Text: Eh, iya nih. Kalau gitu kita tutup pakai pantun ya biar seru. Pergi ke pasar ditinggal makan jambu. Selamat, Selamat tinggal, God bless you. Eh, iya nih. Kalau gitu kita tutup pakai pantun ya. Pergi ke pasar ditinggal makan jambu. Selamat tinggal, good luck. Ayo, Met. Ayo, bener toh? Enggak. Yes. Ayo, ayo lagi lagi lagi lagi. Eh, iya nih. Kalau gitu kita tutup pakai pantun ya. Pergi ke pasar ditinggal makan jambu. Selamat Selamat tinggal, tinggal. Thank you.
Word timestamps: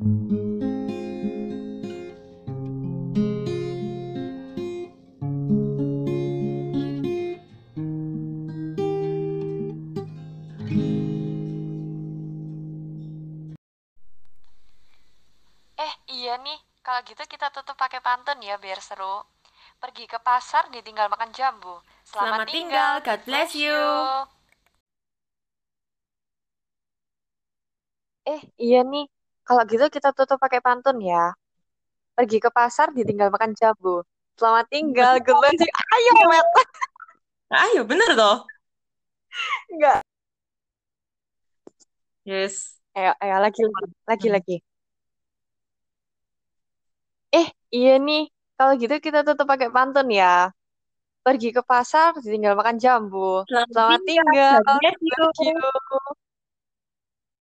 Eh, 0.00 0.06
iya 16.08 16.40
nih. 16.40 16.56
Kalau 16.80 17.04
gitu 17.04 17.20
kita 17.28 17.52
tutup 17.52 17.76
pakai 17.76 18.00
pantun 18.00 18.40
ya 18.40 18.56
biar 18.56 18.80
seru. 18.80 19.04
Pergi 19.76 20.08
ke 20.08 20.16
pasar 20.24 20.72
ditinggal 20.72 21.12
makan 21.12 21.28
jambu. 21.36 21.76
Selamat, 22.08 22.48
Selamat 22.48 22.48
tinggal, 22.48 22.92
God 23.04 23.20
bless 23.28 23.52
you. 23.52 23.76
Eh, 28.24 28.40
iya 28.56 28.80
nih. 28.80 29.19
Kalau 29.50 29.66
gitu 29.66 29.82
kita 29.90 30.14
tutup 30.14 30.38
pakai 30.38 30.62
pantun 30.62 31.02
ya. 31.02 31.34
Pergi 32.14 32.38
ke 32.38 32.54
pasar 32.54 32.94
ditinggal 32.94 33.34
makan 33.34 33.50
jambu. 33.58 34.06
Selamat 34.38 34.70
tinggal, 34.70 35.18
good 35.26 35.34
luck. 35.34 35.50
Ayo, 35.90 36.12
Met. 36.30 36.46
Ayo, 37.50 37.82
bener 37.82 38.14
toh? 38.14 38.46
Enggak. 39.74 40.06
Yes. 42.22 42.78
Ayo, 42.94 43.10
ayo 43.18 43.36
lagi 43.42 43.58
lagi 43.66 43.90
lagi 44.06 44.28
lagi. 44.30 44.56
Eh, 47.34 47.50
iya 47.74 47.98
nih. 47.98 48.30
Kalau 48.54 48.78
gitu 48.78 49.02
kita 49.02 49.26
tutup 49.26 49.50
pakai 49.50 49.66
pantun 49.74 50.14
ya. 50.14 50.54
Pergi 51.26 51.50
ke 51.50 51.66
pasar 51.66 52.14
ditinggal 52.22 52.54
makan 52.54 52.78
jambu. 52.78 53.42
Selamat 53.50 53.66
Selamat 53.74 54.00
tinggal, 54.06 54.62
tinggal. 54.62 54.78
Thank 54.78 55.02
you. 55.42 56.29